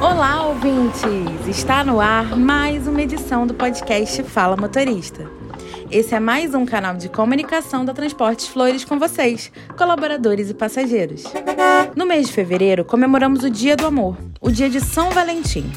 Olá, 0.00 0.46
ouvintes! 0.46 1.48
Está 1.48 1.82
no 1.82 2.00
ar 2.00 2.36
mais 2.36 2.86
uma 2.86 3.02
edição 3.02 3.44
do 3.44 3.54
podcast 3.54 4.22
Fala 4.22 4.56
Motorista. 4.56 5.28
Esse 5.90 6.14
é 6.14 6.20
mais 6.20 6.54
um 6.54 6.64
canal 6.64 6.94
de 6.94 7.08
comunicação 7.08 7.84
da 7.84 7.92
Transportes 7.92 8.46
Flores 8.46 8.84
com 8.84 9.00
vocês, 9.00 9.50
colaboradores 9.76 10.48
e 10.48 10.54
passageiros. 10.54 11.24
No 11.96 12.06
mês 12.06 12.28
de 12.28 12.32
fevereiro, 12.32 12.84
comemoramos 12.84 13.42
o 13.42 13.50
Dia 13.50 13.74
do 13.74 13.86
Amor, 13.86 14.16
o 14.40 14.50
dia 14.50 14.70
de 14.70 14.80
São 14.80 15.10
Valentim. 15.10 15.68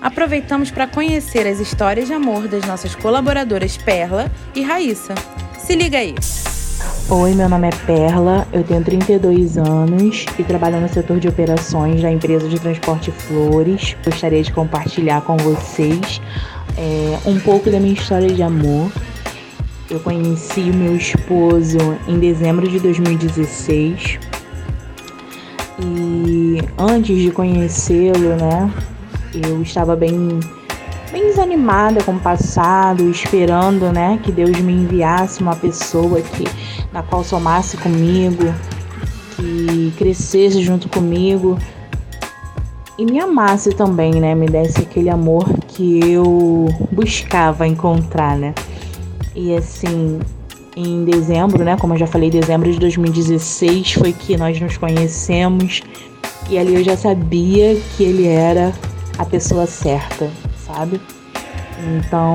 Aproveitamos 0.00 0.72
para 0.72 0.88
conhecer 0.88 1.46
as 1.46 1.60
histórias 1.60 2.08
de 2.08 2.14
amor 2.14 2.48
das 2.48 2.66
nossas 2.66 2.96
colaboradoras 2.96 3.76
Perla 3.76 4.28
e 4.56 4.62
Raíssa. 4.62 5.14
Se 5.56 5.76
liga 5.76 5.98
aí! 5.98 6.14
Oi, 7.08 7.34
meu 7.34 7.48
nome 7.48 7.68
é 7.68 7.70
Perla, 7.86 8.46
eu 8.52 8.62
tenho 8.62 8.84
32 8.84 9.56
anos 9.58 10.26
e 10.38 10.44
trabalho 10.44 10.80
no 10.80 10.88
setor 10.88 11.18
de 11.18 11.28
operações 11.28 12.02
da 12.02 12.10
empresa 12.10 12.48
de 12.48 12.58
transporte 12.58 13.10
Flores. 13.10 13.96
Gostaria 14.04 14.42
de 14.42 14.52
compartilhar 14.52 15.20
com 15.22 15.36
vocês 15.36 16.20
é, 16.76 17.18
um 17.26 17.38
pouco 17.40 17.70
da 17.70 17.80
minha 17.80 17.94
história 17.94 18.28
de 18.28 18.42
amor. 18.42 18.92
Eu 19.88 19.98
conheci 20.00 20.60
o 20.60 20.74
meu 20.74 20.96
esposo 20.96 21.78
em 22.06 22.18
dezembro 22.18 22.68
de 22.68 22.78
2016 22.78 24.18
e 25.82 26.58
antes 26.78 27.18
de 27.18 27.30
conhecê-lo, 27.30 28.36
né, 28.36 28.72
eu 29.34 29.62
estava 29.62 29.96
bem 29.96 30.38
bem 31.10 31.26
desanimada 31.26 32.02
com 32.04 32.12
o 32.12 32.20
passado, 32.20 33.10
esperando, 33.10 33.92
né, 33.92 34.20
que 34.22 34.30
Deus 34.30 34.58
me 34.60 34.72
enviasse 34.72 35.42
uma 35.42 35.56
pessoa 35.56 36.20
que 36.20 36.44
na 36.92 37.02
qual 37.02 37.22
somasse 37.24 37.76
comigo, 37.76 38.54
que 39.36 39.92
crescesse 39.96 40.62
junto 40.62 40.88
comigo 40.88 41.58
e 42.98 43.04
me 43.06 43.18
amasse 43.18 43.70
também, 43.70 44.12
né, 44.20 44.34
me 44.34 44.46
desse 44.46 44.82
aquele 44.82 45.08
amor 45.08 45.48
que 45.68 46.00
eu 46.00 46.68
buscava 46.92 47.66
encontrar, 47.66 48.36
né? 48.36 48.54
E 49.34 49.54
assim, 49.54 50.20
em 50.76 51.04
dezembro, 51.04 51.64
né, 51.64 51.76
como 51.80 51.94
eu 51.94 51.98
já 51.98 52.06
falei, 52.06 52.28
dezembro 52.28 52.70
de 52.70 52.78
2016 52.78 53.94
foi 53.94 54.12
que 54.12 54.36
nós 54.36 54.60
nos 54.60 54.76
conhecemos 54.76 55.82
e 56.50 56.58
ali 56.58 56.74
eu 56.74 56.84
já 56.84 56.96
sabia 56.96 57.80
que 57.96 58.02
ele 58.02 58.26
era 58.26 58.72
a 59.16 59.24
pessoa 59.24 59.66
certa, 59.66 60.30
sabe? 60.66 61.00
Então, 61.96 62.34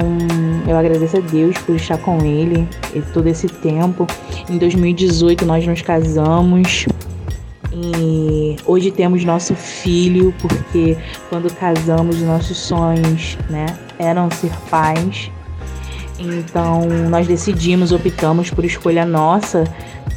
eu 0.67 0.75
agradeço 0.75 1.17
a 1.17 1.19
Deus 1.19 1.55
por 1.59 1.75
estar 1.75 1.99
com 1.99 2.17
ele 2.25 2.67
todo 3.13 3.27
esse 3.27 3.47
tempo. 3.47 4.07
Em 4.47 4.57
2018 4.59 5.43
nós 5.45 5.65
nos 5.65 5.81
casamos. 5.81 6.85
E 7.73 8.55
hoje 8.65 8.91
temos 8.91 9.25
nosso 9.25 9.55
filho, 9.55 10.33
porque 10.39 10.95
quando 11.29 11.51
casamos, 11.55 12.21
nossos 12.21 12.57
sonhos, 12.57 13.37
né, 13.49 13.65
eram 13.97 14.29
ser 14.31 14.51
pais. 14.69 15.31
Então, 16.19 16.87
nós 17.09 17.27
decidimos, 17.27 17.91
optamos 17.91 18.49
por 18.49 18.63
escolha 18.63 19.05
nossa 19.05 19.65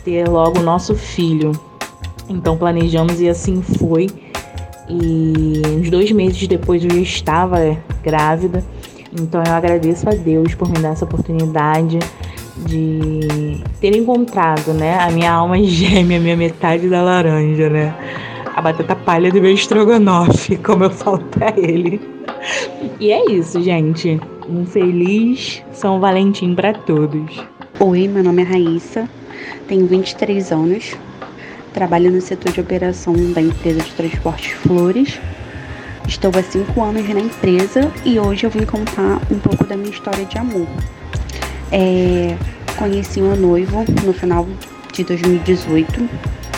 ter 0.05 0.29
logo 0.29 0.61
nosso 0.61 0.95
filho. 0.95 1.53
Então, 2.29 2.57
planejamos 2.57 3.21
e 3.21 3.29
assim 3.29 3.63
foi. 3.63 4.07
E 4.89 5.63
uns 5.67 5.91
dois 5.91 6.13
meses 6.13 6.47
depois 6.47 6.85
eu 6.85 6.91
já 6.91 7.01
estava 7.01 7.77
grávida. 8.03 8.63
Então 9.13 9.43
eu 9.45 9.53
agradeço 9.53 10.09
a 10.09 10.13
Deus 10.13 10.55
por 10.55 10.69
me 10.69 10.79
dar 10.79 10.91
essa 10.91 11.05
oportunidade 11.05 11.99
de 12.67 13.63
ter 13.81 13.97
encontrado, 13.97 14.73
né, 14.73 14.99
a 14.99 15.11
minha 15.11 15.33
alma 15.33 15.59
gêmea, 15.63 16.19
a 16.19 16.21
minha 16.21 16.37
metade 16.37 16.89
da 16.89 17.03
laranja, 17.03 17.69
né? 17.69 17.95
A 18.55 18.61
batata 18.61 18.97
palha 18.97 19.31
do 19.31 19.41
meu 19.41 19.53
estrogonofe, 19.53 20.57
como 20.65 20.85
eu 20.85 20.91
falo 20.91 21.21
pra 21.21 21.53
ele. 21.57 22.01
E 22.99 23.13
é 23.13 23.31
isso, 23.31 23.63
gente. 23.63 24.21
Um 24.49 24.67
feliz 24.67 25.63
São 25.73 26.01
Valentim 26.01 26.55
para 26.55 26.73
todos. 26.73 27.45
Oi, 27.79 28.09
meu 28.09 28.25
nome 28.25 28.43
é 28.43 28.45
Raíssa, 28.45 29.09
tenho 29.69 29.87
23 29.87 30.51
anos, 30.51 30.97
trabalho 31.73 32.11
no 32.11 32.21
setor 32.21 32.51
de 32.51 32.61
operação 32.61 33.15
da 33.33 33.41
empresa 33.41 33.81
de 33.81 33.93
transportes 33.93 34.51
Flores. 34.53 35.21
Estou 36.09 36.33
há 36.35 36.43
cinco 36.43 36.83
anos 36.83 37.09
na 37.09 37.21
empresa 37.21 37.93
e 38.05 38.19
hoje 38.19 38.45
eu 38.45 38.51
vim 38.51 38.65
contar 38.65 39.21
um 39.31 39.39
pouco 39.39 39.65
da 39.65 39.77
minha 39.77 39.91
história 39.91 40.25
de 40.25 40.39
amor. 40.39 40.67
É, 41.71 42.37
conheci 42.77 43.21
o 43.21 43.37
noivo 43.37 43.85
no 44.05 44.13
final 44.13 44.47
de 44.93 45.05
2018. 45.05 46.09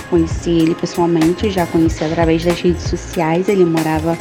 Conheci 0.08 0.50
ele 0.50 0.74
pessoalmente, 0.74 1.50
já 1.50 1.66
conheci 1.66 2.02
através 2.04 2.44
das 2.44 2.60
redes 2.60 2.82
sociais. 2.82 3.48
Ele 3.48 3.64
morava 3.64 4.16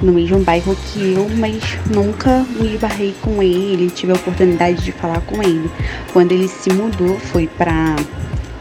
no 0.00 0.12
mesmo 0.12 0.38
bairro 0.40 0.76
que 0.76 1.14
eu, 1.14 1.28
mas 1.36 1.62
nunca 1.86 2.44
me 2.58 2.74
esbarrei 2.74 3.14
com 3.22 3.42
ele, 3.42 3.90
tive 3.90 4.12
a 4.12 4.14
oportunidade 4.14 4.82
de 4.82 4.92
falar 4.92 5.20
com 5.22 5.42
ele. 5.42 5.70
Quando 6.12 6.32
ele 6.32 6.48
se 6.48 6.70
mudou, 6.72 7.18
foi 7.18 7.46
para 7.46 7.96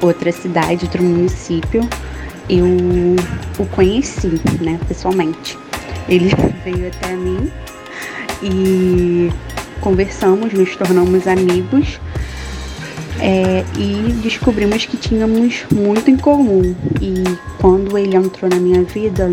outra 0.01 0.31
cidade, 0.31 0.85
outro 0.85 1.03
município, 1.03 1.87
eu 2.49 2.65
o 3.57 3.65
conheci, 3.67 4.39
né, 4.61 4.79
pessoalmente. 4.87 5.57
Ele 6.07 6.31
veio 6.63 6.87
até 6.87 7.15
mim 7.15 7.51
e 8.41 9.31
conversamos, 9.85 10.51
nos 10.51 10.75
tornamos 10.75 11.27
amigos 11.27 11.99
é, 13.21 13.63
e 13.77 14.11
descobrimos 14.23 14.83
que 14.87 14.97
tínhamos 14.97 15.63
muito 15.71 16.09
em 16.09 16.17
comum. 16.17 16.73
E 16.99 17.23
quando 17.59 17.95
ele 17.95 18.17
entrou 18.17 18.49
na 18.49 18.55
minha 18.55 18.81
vida, 18.81 19.31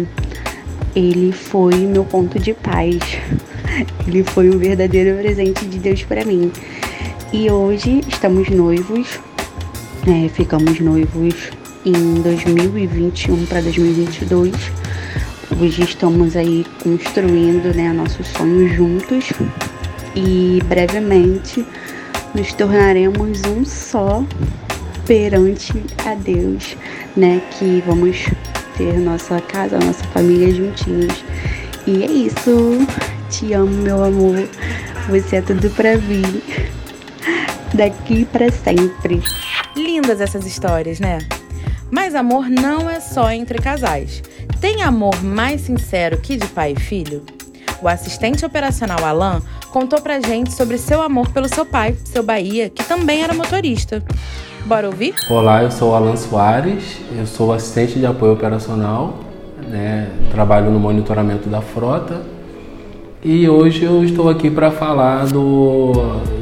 ele 0.94 1.32
foi 1.32 1.74
meu 1.74 2.04
ponto 2.04 2.38
de 2.38 2.52
paz. 2.52 2.98
Ele 4.06 4.22
foi 4.22 4.50
um 4.50 4.58
verdadeiro 4.58 5.16
presente 5.16 5.64
de 5.64 5.78
Deus 5.78 6.02
para 6.02 6.26
mim. 6.26 6.52
E 7.32 7.50
hoje 7.50 8.02
estamos 8.06 8.50
noivos, 8.50 9.18
é, 10.06 10.28
ficamos 10.28 10.78
noivos 10.78 11.50
em 11.86 12.20
2021 12.20 13.46
para 13.46 13.62
2022. 13.62 14.52
Hoje 15.58 15.82
estamos 15.82 16.36
aí 16.36 16.66
construindo 16.82 17.74
né, 17.74 17.90
nossos 17.94 18.26
sonhos 18.26 18.76
juntos 18.76 19.32
e 20.14 20.60
brevemente 20.66 21.66
nos 22.34 22.52
tornaremos 22.52 23.42
um 23.44 23.64
só 23.64 24.24
perante 25.06 25.84
a 26.06 26.14
Deus, 26.14 26.76
né? 27.16 27.42
Que 27.52 27.82
vamos 27.86 28.26
ter 28.76 28.98
nossa 28.98 29.40
casa, 29.40 29.78
nossa 29.78 30.04
família 30.04 30.52
juntinhos. 30.54 31.24
E 31.86 32.02
é 32.02 32.06
isso. 32.06 32.86
Te 33.28 33.52
amo, 33.52 33.70
meu 33.82 34.04
amor. 34.04 34.48
Você 35.08 35.36
é 35.36 35.42
tudo 35.42 35.68
para 35.70 35.96
mim. 35.96 36.42
Daqui 37.74 38.24
para 38.26 38.50
sempre. 38.50 39.22
Lindas 39.76 40.20
essas 40.20 40.46
histórias, 40.46 41.00
né? 41.00 41.18
Mas 41.90 42.14
amor 42.14 42.48
não 42.48 42.88
é 42.88 43.00
só 43.00 43.30
entre 43.30 43.58
casais. 43.58 44.22
Tem 44.60 44.82
amor 44.82 45.22
mais 45.22 45.62
sincero 45.62 46.18
que 46.18 46.36
de 46.36 46.46
pai 46.46 46.74
e 46.76 46.80
filho? 46.80 47.22
O 47.82 47.88
assistente 47.88 48.46
operacional 48.46 49.04
Alan 49.04 49.42
contou 49.72 50.02
pra 50.02 50.20
gente 50.20 50.52
sobre 50.52 50.76
seu 50.76 51.00
amor 51.00 51.30
pelo 51.30 51.48
seu 51.48 51.64
pai, 51.64 51.96
seu 52.04 52.22
Bahia, 52.22 52.68
que 52.68 52.84
também 52.84 53.22
era 53.22 53.32
motorista. 53.32 54.02
Bora 54.66 54.86
ouvir? 54.86 55.14
Olá, 55.30 55.62
eu 55.62 55.70
sou 55.70 55.94
Alan 55.94 56.14
Soares, 56.14 56.98
eu 57.18 57.26
sou 57.26 57.52
assistente 57.52 57.98
de 57.98 58.04
apoio 58.04 58.34
operacional, 58.34 59.18
né? 59.66 60.10
trabalho 60.30 60.70
no 60.70 60.78
monitoramento 60.78 61.48
da 61.48 61.62
frota 61.62 62.20
e 63.24 63.48
hoje 63.48 63.84
eu 63.84 64.04
estou 64.04 64.28
aqui 64.28 64.50
para 64.50 64.70
falar 64.70 65.26
do, 65.26 65.92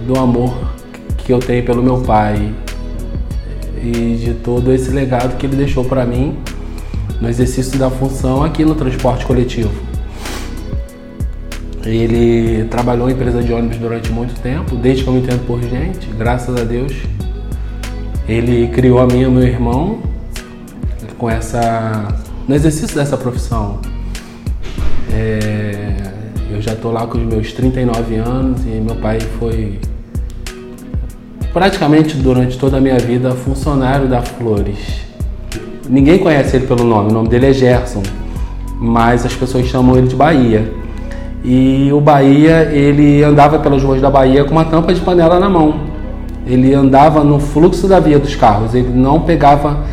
do 0.07 0.19
amor 0.19 0.53
que 1.19 1.33
eu 1.33 1.39
tenho 1.39 1.65
pelo 1.65 1.83
meu 1.83 2.01
pai 2.01 2.53
e 3.81 4.17
de 4.17 4.35
todo 4.43 4.73
esse 4.73 4.91
legado 4.91 5.37
que 5.37 5.47
ele 5.47 5.57
deixou 5.57 5.85
para 5.85 6.05
mim 6.05 6.37
no 7.21 7.29
exercício 7.29 7.79
da 7.79 7.89
função 7.89 8.43
aqui 8.43 8.65
no 8.65 8.75
transporte 8.75 9.25
coletivo. 9.25 9.90
Ele 11.85 12.65
trabalhou 12.65 13.09
em 13.09 13.13
empresa 13.13 13.43
de 13.43 13.53
ônibus 13.53 13.79
durante 13.79 14.11
muito 14.13 14.39
tempo, 14.41 14.77
desde 14.77 15.03
que 15.03 15.09
eu 15.09 15.15
me 15.15 15.21
entendo 15.21 15.47
por 15.47 15.63
gente, 15.63 16.07
graças 16.19 16.55
a 16.61 16.65
Deus. 16.65 16.93
Ele 18.29 18.69
criou 18.69 18.99
a 19.01 19.07
mim 19.07 19.23
e 19.23 19.27
meu 19.27 19.43
irmão 19.43 20.11
com 21.21 21.29
essa 21.29 22.09
no 22.49 22.55
exercício 22.55 22.97
dessa 22.97 23.17
profissão. 23.17 23.79
É, 25.13 25.97
eu 26.51 26.61
já 26.61 26.73
estou 26.73 26.91
lá 26.91 27.07
com 27.07 27.19
os 27.19 27.25
meus 27.25 27.53
39 27.53 28.17
anos 28.17 28.63
e 28.65 28.81
meu 28.81 28.97
pai 28.97 29.21
foi 29.39 29.79
praticamente 31.53 32.17
durante 32.17 32.59
toda 32.59 32.79
a 32.79 32.81
minha 32.81 32.99
vida 32.99 33.33
funcionário 33.33 34.09
da 34.09 34.23
Flores. 34.23 35.03
Ninguém 35.89 36.19
conhece 36.19 36.57
ele 36.57 36.67
pelo 36.67 36.85
nome, 36.85 37.11
o 37.11 37.13
nome 37.13 37.29
dele 37.29 37.47
é 37.47 37.53
Gerson, 37.53 38.03
mas 38.81 39.27
as 39.27 39.35
pessoas 39.35 39.67
chamam 39.67 39.97
ele 39.97 40.09
de 40.09 40.17
Bahia. 40.17 40.80
E 41.43 41.91
o 41.93 42.01
Bahia, 42.01 42.71
ele 42.73 43.25
andava 43.25 43.59
pelas 43.59 43.83
ruas 43.83 44.01
da 44.01 44.11
Bahia 44.11 44.45
com 44.45 44.53
uma 44.53 44.65
tampa 44.65 44.93
de 44.93 45.01
panela 45.01 45.39
na 45.39 45.49
mão. 45.49 45.81
Ele 46.47 46.75
andava 46.75 47.23
no 47.25 47.39
fluxo 47.39 47.87
da 47.87 48.01
via 48.01 48.19
dos 48.19 48.35
carros, 48.35 48.75
ele 48.75 48.91
não 48.93 49.21
pegava 49.21 49.85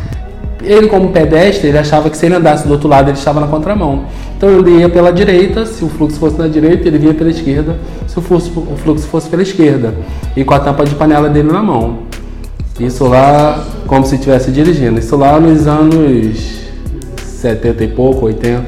ele 0.62 0.88
como 0.88 1.10
pedestre, 1.10 1.68
ele 1.68 1.78
achava 1.78 2.10
que 2.10 2.16
se 2.16 2.26
ele 2.26 2.34
andasse 2.34 2.66
do 2.66 2.72
outro 2.72 2.88
lado, 2.88 3.08
ele 3.08 3.16
estava 3.16 3.40
na 3.40 3.46
contramão. 3.46 4.04
Então 4.36 4.50
ele 4.50 4.78
ia 4.78 4.88
pela 4.88 5.12
direita, 5.12 5.64
se 5.64 5.84
o 5.84 5.88
fluxo 5.88 6.18
fosse 6.18 6.38
na 6.38 6.48
direita, 6.48 6.88
ele 6.88 6.98
vinha 6.98 7.14
pela 7.14 7.30
esquerda, 7.30 7.76
se 8.06 8.18
o 8.18 8.22
fluxo, 8.22 8.50
o 8.58 8.76
fluxo 8.76 9.06
fosse 9.06 9.28
pela 9.28 9.42
esquerda. 9.42 9.94
E 10.36 10.44
com 10.44 10.54
a 10.54 10.60
tampa 10.60 10.84
de 10.84 10.94
panela 10.94 11.28
dele 11.28 11.50
na 11.52 11.62
mão. 11.62 12.00
Isso 12.78 13.06
lá, 13.06 13.64
como 13.86 14.04
se 14.04 14.16
estivesse 14.16 14.50
dirigindo. 14.50 14.98
Isso 14.98 15.16
lá 15.16 15.40
nos 15.40 15.66
anos 15.66 16.60
70 17.24 17.84
e 17.84 17.88
pouco, 17.88 18.26
80. 18.26 18.64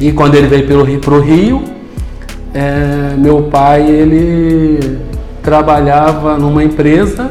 E 0.00 0.12
quando 0.12 0.34
ele 0.34 0.46
veio 0.46 0.66
pelo 0.66 0.98
pro 0.98 1.20
Rio, 1.20 1.62
é, 2.52 3.14
meu 3.16 3.44
pai, 3.44 3.88
ele 3.88 4.98
trabalhava 5.42 6.38
numa 6.38 6.64
empresa 6.64 7.30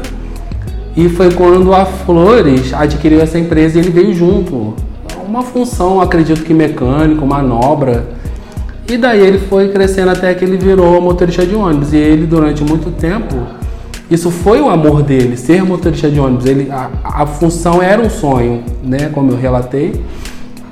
e 0.96 1.08
foi 1.08 1.32
quando 1.32 1.74
a 1.74 1.84
Flores 1.84 2.72
adquiriu 2.72 3.20
essa 3.20 3.38
empresa 3.38 3.76
e 3.76 3.80
ele 3.80 3.90
veio 3.90 4.14
junto. 4.14 4.74
Uma 5.26 5.42
função, 5.42 6.00
acredito 6.00 6.44
que 6.44 6.54
mecânico, 6.54 7.26
manobra. 7.26 8.06
E 8.86 8.96
daí 8.96 9.20
ele 9.20 9.38
foi 9.38 9.70
crescendo 9.70 10.10
até 10.10 10.32
que 10.34 10.44
ele 10.44 10.56
virou 10.56 11.00
motorista 11.00 11.44
de 11.44 11.54
ônibus. 11.54 11.92
E 11.92 11.96
ele, 11.96 12.26
durante 12.26 12.62
muito 12.62 12.90
tempo, 12.92 13.34
isso 14.10 14.30
foi 14.30 14.60
o 14.60 14.68
amor 14.68 15.02
dele, 15.02 15.36
ser 15.36 15.64
motorista 15.64 16.08
de 16.08 16.20
ônibus. 16.20 16.46
Ele, 16.46 16.70
a, 16.70 16.90
a 17.02 17.26
função 17.26 17.82
era 17.82 18.00
um 18.00 18.10
sonho, 18.10 18.62
né? 18.84 19.10
Como 19.12 19.32
eu 19.32 19.36
relatei. 19.36 20.00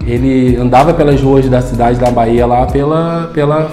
Ele 0.06 0.56
andava 0.56 0.92
pelas 0.92 1.20
ruas 1.20 1.48
da 1.48 1.60
cidade 1.62 1.98
da 1.98 2.10
Bahia 2.10 2.46
lá 2.46 2.66
pela, 2.66 3.30
pela... 3.32 3.70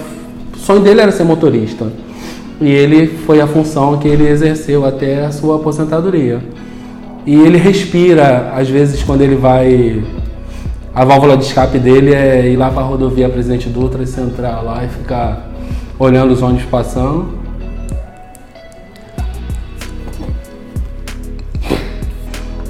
O 0.54 0.58
sonho 0.58 0.80
dele 0.80 1.00
era 1.00 1.10
ser 1.10 1.24
motorista. 1.24 1.86
E 2.60 2.68
ele 2.70 3.06
foi 3.06 3.40
a 3.40 3.46
função 3.46 3.98
que 3.98 4.06
ele 4.06 4.28
exerceu 4.28 4.84
até 4.84 5.24
a 5.24 5.32
sua 5.32 5.56
aposentadoria. 5.56 6.40
E 7.26 7.34
ele 7.34 7.58
respira, 7.58 8.52
às 8.54 8.68
vezes, 8.68 9.02
quando 9.02 9.22
ele 9.22 9.36
vai. 9.36 10.02
A 10.94 11.04
válvula 11.04 11.36
de 11.36 11.44
escape 11.44 11.78
dele 11.78 12.12
é 12.12 12.48
ir 12.48 12.56
lá 12.56 12.70
para 12.70 12.82
a 12.82 12.84
rodovia 12.84 13.28
Presidente 13.28 13.68
Dutra 13.68 14.02
e 14.02 14.06
centrar 14.06 14.62
lá 14.64 14.84
e 14.84 14.88
ficar 14.88 15.50
olhando 15.98 16.32
os 16.32 16.42
ônibus 16.42 16.64
passando. 16.64 17.40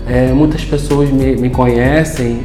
É, 0.07 0.33
muitas 0.33 0.65
pessoas 0.65 1.09
me, 1.09 1.37
me, 1.37 1.51
conhecem, 1.51 2.41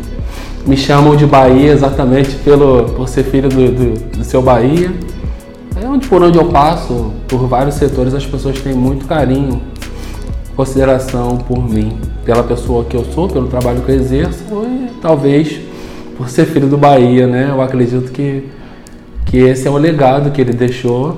me 0.65 0.75
chamam 0.75 1.15
de 1.15 1.25
Bahia 1.25 1.71
exatamente 1.71 2.35
pelo, 2.37 2.85
por 2.89 3.07
ser 3.07 3.23
filho 3.23 3.49
do, 3.49 3.71
do, 3.71 4.17
do 4.17 4.23
seu 4.23 4.41
Bahia. 4.41 4.91
É 5.81 5.85
onde 5.87 6.07
por 6.07 6.23
onde 6.23 6.37
eu 6.37 6.45
passo, 6.45 7.13
por 7.27 7.47
vários 7.47 7.75
setores, 7.75 8.13
as 8.13 8.25
pessoas 8.25 8.59
têm 8.61 8.73
muito 8.73 9.05
carinho, 9.05 9.61
consideração 10.55 11.37
por 11.37 11.61
mim, 11.67 11.97
pela 12.23 12.43
pessoa 12.43 12.85
que 12.85 12.95
eu 12.95 13.03
sou, 13.05 13.27
pelo 13.27 13.47
trabalho 13.47 13.81
que 13.81 13.91
eu 13.91 13.95
exerço 13.95 14.43
e 14.63 14.89
talvez 15.01 15.59
por 16.17 16.29
ser 16.29 16.45
filho 16.45 16.67
do 16.67 16.77
Bahia, 16.77 17.27
né? 17.27 17.49
Eu 17.49 17.61
acredito 17.61 18.11
que, 18.11 18.49
que 19.25 19.37
esse 19.37 19.67
é 19.67 19.71
o 19.71 19.77
legado 19.77 20.31
que 20.31 20.39
ele 20.39 20.53
deixou. 20.53 21.17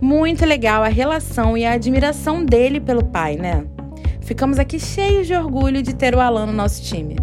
Muito 0.00 0.46
legal 0.46 0.82
a 0.82 0.88
relação 0.88 1.56
e 1.56 1.66
a 1.66 1.72
admiração 1.72 2.42
dele 2.42 2.80
pelo 2.80 3.04
pai, 3.04 3.36
né? 3.36 3.64
Ficamos 4.22 4.58
aqui 4.58 4.80
cheios 4.80 5.26
de 5.26 5.34
orgulho 5.34 5.82
de 5.82 5.94
ter 5.94 6.14
o 6.14 6.20
Alan 6.20 6.46
no 6.46 6.52
nosso 6.52 6.82
time. 6.82 7.16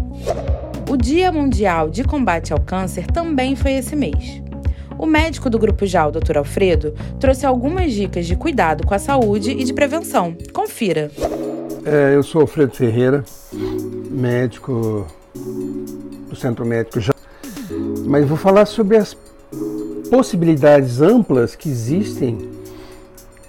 O 0.88 0.96
Dia 0.96 1.30
Mundial 1.30 1.90
de 1.90 2.02
Combate 2.02 2.50
ao 2.50 2.58
Câncer 2.58 3.06
também 3.06 3.54
foi 3.54 3.72
esse 3.72 3.94
mês. 3.94 4.42
O 4.98 5.04
médico 5.04 5.50
do 5.50 5.58
Grupo 5.58 5.84
JAL, 5.84 6.10
Dr. 6.10 6.38
Alfredo, 6.38 6.94
trouxe 7.20 7.44
algumas 7.44 7.92
dicas 7.92 8.26
de 8.26 8.34
cuidado 8.34 8.86
com 8.86 8.94
a 8.94 8.98
saúde 8.98 9.50
e 9.50 9.64
de 9.64 9.74
prevenção. 9.74 10.34
Confira. 10.50 11.10
É, 11.84 12.14
eu 12.14 12.22
sou 12.22 12.40
Alfredo 12.40 12.74
Ferreira, 12.74 13.22
médico 14.10 15.06
do 15.34 16.34
Centro 16.34 16.64
Médico 16.64 17.00
JAL, 17.00 17.14
mas 18.06 18.26
vou 18.26 18.38
falar 18.38 18.64
sobre 18.64 18.96
as 18.96 19.14
possibilidades 20.08 21.02
amplas 21.02 21.54
que 21.54 21.68
existem 21.68 22.48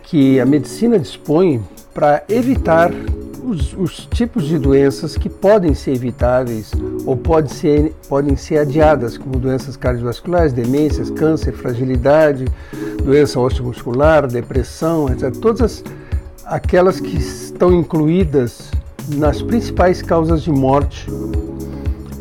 que 0.03 0.41
a 0.41 0.45
medicina 0.45 0.99
dispõe 0.99 1.63
para 1.93 2.21
evitar 2.27 2.91
os, 3.49 3.73
os, 3.73 4.07
tipos 4.11 4.45
de 4.45 4.57
doenças 4.57 5.17
que 5.17 5.27
podem 5.27 5.73
ser 5.73 5.91
evitáveis 5.91 6.71
ou 7.05 7.17
pode 7.17 7.51
ser, 7.51 7.93
podem 8.07 8.35
ser 8.35 8.59
adiadas, 8.59 9.17
como 9.17 9.39
doenças 9.39 9.75
cardiovasculares, 9.75 10.53
demências, 10.53 11.09
câncer, 11.09 11.53
fragilidade, 11.53 12.45
doença 13.03 13.39
osteomuscular, 13.39 14.27
depressão, 14.27 15.09
etc. 15.09 15.35
Todas 15.37 15.61
as, 15.61 15.83
aquelas 16.45 16.99
que 16.99 17.17
estão 17.17 17.73
incluídas 17.73 18.71
nas 19.15 19.41
principais 19.41 20.01
causas 20.01 20.43
de 20.43 20.51
morte 20.51 21.07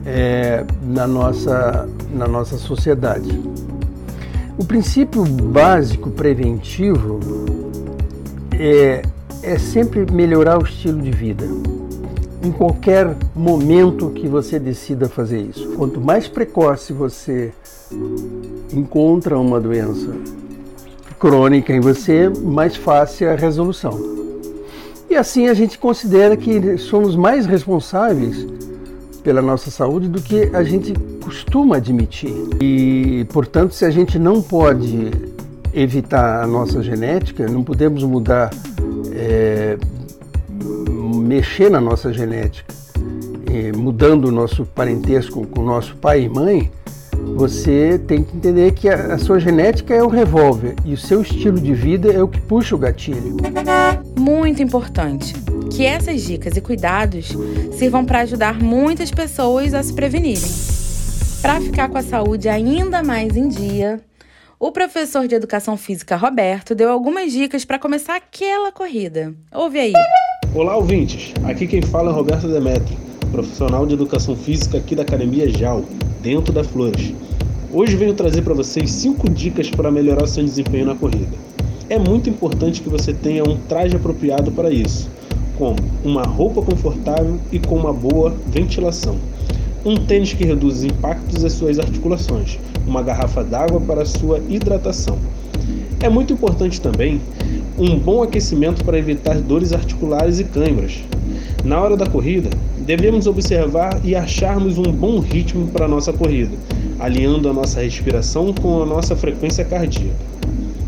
é, 0.07 0.65
na, 0.83 1.07
nossa, 1.07 1.89
na 2.15 2.27
nossa 2.27 2.57
sociedade. 2.57 3.29
O 4.57 4.65
princípio 4.65 5.23
básico 5.25 6.11
preventivo 6.11 7.21
é 8.59 9.03
é 9.49 9.59
sempre 9.59 10.05
melhorar 10.13 10.59
o 10.59 10.65
estilo 10.65 11.01
de 11.01 11.11
vida. 11.11 11.47
Em 12.45 12.53
qualquer 12.53 13.17
momento 13.35 14.11
que 14.11 14.29
você 14.29 14.59
decida 14.59 15.09
fazer 15.09 15.41
isso. 15.41 15.71
Quanto 15.71 16.01
mais 16.01 16.29
precoce 16.29 16.93
você 16.93 17.53
encontra 18.73 19.39
uma 19.39 19.59
doença 19.59 20.15
crônica 21.19 21.73
em 21.73 21.81
você, 21.81 22.29
mais 22.29 22.77
fácil 22.77 23.29
é 23.29 23.33
a 23.33 23.37
resolução. 23.37 23.99
E 25.09 25.17
assim 25.17 25.49
a 25.49 25.55
gente 25.55 25.79
considera 25.79 26.37
que 26.37 26.77
somos 26.77 27.17
mais 27.17 27.47
responsáveis 27.47 28.47
pela 29.25 29.41
nossa 29.41 29.71
saúde 29.71 30.09
do 30.09 30.21
que 30.21 30.51
a 30.53 30.63
gente 30.63 30.93
costuma 31.25 31.77
admitir. 31.77 32.35
E, 32.61 33.27
portanto, 33.33 33.75
se 33.75 33.87
a 33.87 33.91
gente 33.91 34.19
não 34.19 34.43
pode 34.43 35.11
evitar 35.73 36.43
a 36.43 36.47
nossa 36.47 36.83
genética, 36.83 37.47
não 37.49 37.65
podemos 37.65 38.03
mudar 38.05 38.51
é, 39.19 39.77
mexer 41.29 41.71
na 41.71 41.81
nossa 41.81 42.13
genética, 42.13 42.73
é, 43.53 43.73
mudando 43.73 44.27
o 44.27 44.33
nosso 44.33 44.65
parentesco 44.65 45.47
com 45.47 45.61
o 45.61 45.65
nosso 45.65 45.97
pai 45.97 46.23
e 46.23 46.29
mãe, 46.29 46.71
você 47.37 48.01
tem 48.07 48.23
que 48.23 48.37
entender 48.37 48.73
que 48.73 48.89
a, 48.89 49.15
a 49.15 49.19
sua 49.19 49.39
genética 49.39 49.95
é 49.95 50.03
o 50.03 50.09
revólver 50.09 50.75
e 50.85 50.95
o 50.95 50.97
seu 50.97 51.23
estilo 51.23 51.61
de 51.61 51.75
vida 51.75 52.13
é 52.13 52.23
o 52.23 52.29
que 52.29 52.41
puxa 52.41 52.75
o 52.75 52.79
gatilho. 52.79 53.37
Muito 54.17 54.63
importante 54.63 55.35
que 55.71 55.85
essas 55.85 56.23
dicas 56.23 56.57
e 56.57 56.61
cuidados 56.61 57.37
sirvam 57.73 58.05
para 58.05 58.21
ajudar 58.21 58.61
muitas 58.61 59.11
pessoas 59.11 59.75
a 59.75 59.83
se 59.83 59.93
prevenirem. 59.93 60.51
Para 61.43 61.61
ficar 61.61 61.89
com 61.89 61.99
a 61.99 62.03
saúde 62.03 62.49
ainda 62.49 63.03
mais 63.03 63.37
em 63.37 63.49
dia, 63.49 64.01
o 64.61 64.73
professor 64.73 65.29
de 65.29 65.37
educação 65.37 65.77
física 65.77 66.17
Roberto 66.17 66.75
deu 66.75 66.91
algumas 66.91 67.31
dicas 67.31 67.65
para 67.65 67.79
começar 67.79 68.17
aquela 68.17 68.73
corrida. 68.73 69.33
Ouve 69.55 69.79
aí. 69.79 69.93
Olá, 70.53 70.77
ouvintes. 70.77 71.33
Aqui 71.45 71.67
quem 71.67 71.81
fala 71.81 72.11
é 72.11 72.13
Roberto 72.13 72.49
Demetrio, 72.49 72.99
profissional 73.31 73.87
de 73.87 73.95
educação 73.95 74.35
física 74.35 74.79
aqui 74.79 74.97
da 74.97 75.03
Academia 75.03 75.49
JAL, 75.49 75.85
dentro 76.21 76.53
da 76.53 76.65
Flores. 76.65 77.15
Hoje 77.73 77.95
venho 77.95 78.15
trazer 78.15 78.43
para 78.43 78.55
vocês 78.55 78.91
cinco 78.91 79.31
dicas 79.31 79.71
para 79.71 79.93
melhorar 79.93 80.27
seu 80.27 80.43
desempenho 80.43 80.87
na 80.87 80.97
corrida. 80.97 81.37
É 81.89 81.99
muito 81.99 82.29
importante 82.29 82.83
que 82.83 82.89
você 82.89 83.15
tenha 83.15 83.45
um 83.45 83.57
traje 83.69 83.95
apropriado 83.95 84.51
para 84.51 84.73
isso, 84.73 85.09
como 85.57 85.77
uma 86.03 86.25
roupa 86.25 86.63
confortável 86.63 87.39
e 87.53 87.61
com 87.61 87.77
uma 87.77 87.93
boa 87.93 88.35
ventilação, 88.47 89.17
um 89.85 89.97
tênis 89.97 90.33
que 90.33 90.45
reduz 90.45 90.79
os 90.79 90.85
impactos 90.85 91.45
às 91.45 91.53
suas 91.53 91.79
articulações, 91.79 92.59
uma 92.87 93.03
garrafa 93.03 93.45
d'água 93.45 93.81
para 93.81 94.05
sua 94.05 94.41
hidratação. 94.49 95.19
É 96.01 96.09
muito 96.09 96.33
importante 96.33 96.81
também 96.81 97.21
um 97.79 97.99
bom 97.99 98.23
aquecimento 98.23 98.85
para 98.85 98.99
evitar 98.99 99.41
dores 99.41 99.73
articulares 99.73 100.39
e 100.41 100.45
câimbras. 100.45 101.03
Na 101.65 101.81
hora 101.81 101.97
da 101.97 102.07
corrida, 102.07 102.51
devemos 102.79 103.27
observar 103.27 104.01
e 104.05 104.15
acharmos 104.15 104.79
um 104.79 104.93
bom 104.93 105.19
ritmo 105.19 105.69
para 105.69 105.85
a 105.85 105.89
nossa 105.89 106.13
corrida, 106.13 106.57
alinhando 106.99 107.49
a 107.49 107.53
nossa 107.53 107.81
respiração 107.81 108.53
com 108.53 108.83
a 108.83 108.87
nossa 108.87 109.15
frequência 109.15 109.65
cardíaca. 109.65 110.29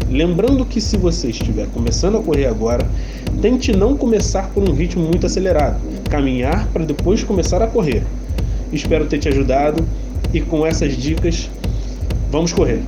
Lembrando 0.08 0.64
que 0.64 0.80
se 0.80 0.96
você 0.96 1.28
estiver 1.28 1.68
começando 1.68 2.18
a 2.18 2.22
correr 2.22 2.46
agora, 2.46 2.84
tente 3.40 3.70
não 3.72 3.96
começar 3.96 4.50
por 4.50 4.68
um 4.68 4.72
ritmo 4.72 5.04
muito 5.04 5.26
acelerado, 5.26 5.80
caminhar 6.08 6.66
para 6.72 6.84
depois 6.84 7.22
começar 7.22 7.62
a 7.62 7.66
correr. 7.68 8.02
Espero 8.72 9.06
ter 9.06 9.18
te 9.18 9.28
ajudado 9.28 9.86
e 10.32 10.40
com 10.40 10.66
essas 10.66 10.96
dicas 10.96 11.50
Vamos 12.30 12.52
correr! 12.52 12.80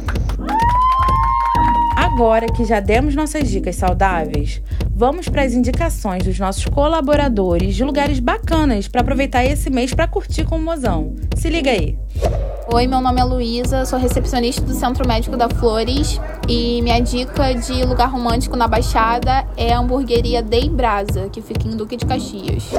Agora 1.97 2.47
que 2.47 2.65
já 2.65 2.79
demos 2.79 3.17
nossas 3.17 3.49
dicas 3.49 3.75
saudáveis, 3.75 4.63
vamos 4.95 5.29
para 5.29 5.43
as 5.43 5.53
indicações 5.53 6.23
dos 6.23 6.39
nossos 6.39 6.65
colaboradores 6.67 7.75
de 7.75 7.83
lugares 7.83 8.21
bacanas 8.21 8.87
para 8.87 9.01
aproveitar 9.01 9.45
esse 9.45 9.69
mês 9.69 9.93
para 9.93 10.07
curtir 10.07 10.45
com 10.45 10.57
o 10.57 10.63
mozão. 10.63 11.17
Se 11.37 11.51
liga 11.51 11.73
aí! 11.73 11.99
Oi, 12.73 12.87
meu 12.87 13.01
nome 13.01 13.21
é 13.21 13.25
Luísa, 13.25 13.85
sou 13.85 13.99
recepcionista 13.99 14.63
do 14.63 14.75
Centro 14.75 15.07
Médico 15.09 15.37
da 15.37 15.49
Flores 15.49 16.21
e 16.49 16.81
minha 16.83 17.01
dica 17.01 17.53
de 17.53 17.85
lugar 17.85 18.09
romântico 18.09 18.57
na 18.57 18.69
Baixada 18.69 19.45
é 19.57 19.73
a 19.73 19.81
hamburgueria 19.81 20.41
Dei 20.41 20.71
Brasa, 20.71 21.29
que 21.31 21.43
fica 21.43 21.67
em 21.67 21.77
Duque 21.77 21.97
de 21.97 22.07
Caxias. 22.07 22.71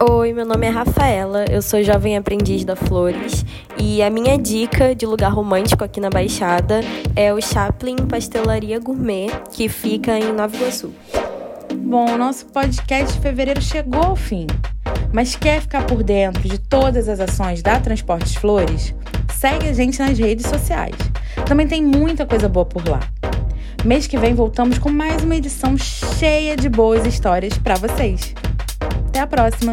Oi, 0.00 0.32
meu 0.32 0.46
nome 0.46 0.64
é 0.64 0.70
Rafaela, 0.70 1.44
eu 1.50 1.60
sou 1.60 1.82
jovem 1.82 2.16
aprendiz 2.16 2.64
da 2.64 2.76
Flores 2.76 3.44
e 3.76 4.00
a 4.00 4.08
minha 4.08 4.38
dica 4.38 4.94
de 4.94 5.04
lugar 5.04 5.32
romântico 5.32 5.82
aqui 5.82 6.00
na 6.00 6.08
Baixada 6.08 6.82
é 7.16 7.34
o 7.34 7.42
Chaplin 7.42 7.96
Pastelaria 7.96 8.78
Gourmet, 8.78 9.28
que 9.52 9.68
fica 9.68 10.16
em 10.16 10.32
Nova 10.32 10.54
Iguaçu. 10.54 10.94
Bom, 11.74 12.12
o 12.12 12.16
nosso 12.16 12.46
podcast 12.46 13.12
de 13.12 13.20
fevereiro 13.20 13.60
chegou 13.60 14.00
ao 14.00 14.14
fim. 14.14 14.46
Mas 15.12 15.34
quer 15.34 15.62
ficar 15.62 15.84
por 15.84 16.04
dentro 16.04 16.48
de 16.48 16.58
todas 16.58 17.08
as 17.08 17.18
ações 17.18 17.60
da 17.60 17.80
Transportes 17.80 18.36
Flores? 18.36 18.94
Segue 19.34 19.66
a 19.66 19.72
gente 19.72 19.98
nas 19.98 20.16
redes 20.16 20.46
sociais. 20.46 20.94
Também 21.44 21.66
tem 21.66 21.84
muita 21.84 22.24
coisa 22.24 22.48
boa 22.48 22.64
por 22.64 22.86
lá. 22.88 23.00
Mês 23.84 24.06
que 24.06 24.16
vem 24.16 24.32
voltamos 24.32 24.78
com 24.78 24.90
mais 24.90 25.24
uma 25.24 25.34
edição 25.34 25.76
cheia 25.76 26.56
de 26.56 26.68
boas 26.68 27.04
histórias 27.04 27.58
para 27.58 27.74
vocês. 27.74 28.32
Até 29.08 29.20
a 29.20 29.26
próxima! 29.26 29.72